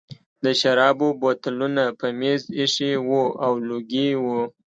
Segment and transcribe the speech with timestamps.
[0.43, 4.41] د شرابو بوتلونه په مېز ایښي وو او لوګي وو